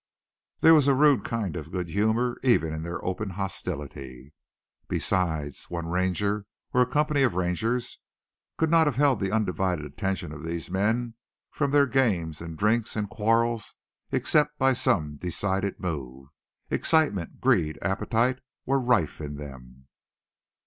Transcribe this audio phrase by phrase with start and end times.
[0.61, 4.33] There was a rude kind of good humor even in their open hostility.
[4.87, 7.99] Besides, one Ranger, or a company of Rangers
[8.57, 11.13] could not have held the undivided attention of these men
[11.51, 13.75] from their games and drinks and quarrels
[14.11, 16.29] except by some decided move.
[16.71, 19.87] Excitement, greed, appetite were rife in them.